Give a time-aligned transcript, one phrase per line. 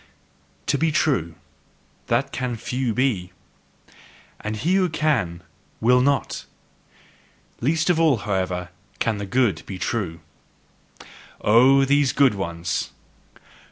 [0.65, 1.35] To be true
[2.07, 3.31] that CAN few be!
[4.39, 5.43] And he who can,
[5.79, 6.45] will not!
[7.59, 10.19] Least of all, however, can the good be true.
[11.41, 12.89] Oh, those good ones!